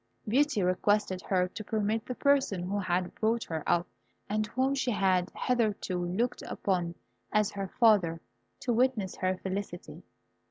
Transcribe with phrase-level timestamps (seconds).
[0.27, 3.87] Beauty requested her to permit the person who had brought her up,
[4.27, 6.95] and whom she had hitherto looked upon
[7.31, 8.19] as her father,
[8.61, 10.01] to witness her felicity.